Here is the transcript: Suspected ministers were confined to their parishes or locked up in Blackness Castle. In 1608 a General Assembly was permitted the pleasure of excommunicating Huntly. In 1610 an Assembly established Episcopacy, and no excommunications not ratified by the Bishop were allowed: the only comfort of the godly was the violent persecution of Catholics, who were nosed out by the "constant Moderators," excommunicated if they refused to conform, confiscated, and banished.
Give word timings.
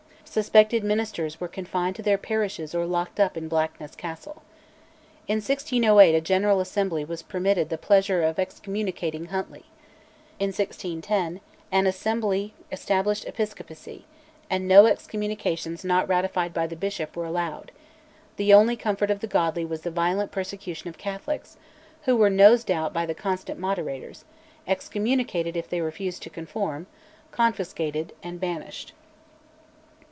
Suspected 0.25 0.81
ministers 0.81 1.41
were 1.41 1.49
confined 1.49 1.97
to 1.97 2.01
their 2.01 2.17
parishes 2.17 2.73
or 2.73 2.85
locked 2.85 3.19
up 3.19 3.35
in 3.35 3.49
Blackness 3.49 3.95
Castle. 3.95 4.43
In 5.27 5.39
1608 5.43 6.15
a 6.15 6.21
General 6.21 6.61
Assembly 6.61 7.03
was 7.03 7.21
permitted 7.21 7.67
the 7.67 7.77
pleasure 7.77 8.23
of 8.23 8.39
excommunicating 8.39 9.25
Huntly. 9.25 9.65
In 10.39 10.51
1610 10.53 11.41
an 11.69 11.85
Assembly 11.85 12.53
established 12.71 13.27
Episcopacy, 13.27 14.05
and 14.49 14.69
no 14.69 14.85
excommunications 14.85 15.83
not 15.83 16.07
ratified 16.07 16.53
by 16.53 16.65
the 16.65 16.77
Bishop 16.77 17.17
were 17.17 17.25
allowed: 17.25 17.73
the 18.37 18.53
only 18.53 18.77
comfort 18.77 19.11
of 19.11 19.19
the 19.19 19.27
godly 19.27 19.65
was 19.65 19.81
the 19.81 19.91
violent 19.91 20.31
persecution 20.31 20.87
of 20.89 20.97
Catholics, 20.97 21.57
who 22.03 22.15
were 22.15 22.29
nosed 22.29 22.71
out 22.71 22.93
by 22.93 23.05
the 23.05 23.13
"constant 23.13 23.59
Moderators," 23.59 24.23
excommunicated 24.65 25.57
if 25.57 25.67
they 25.67 25.81
refused 25.81 26.23
to 26.23 26.29
conform, 26.29 26.87
confiscated, 27.33 28.13
and 28.23 28.39
banished. 28.39 28.93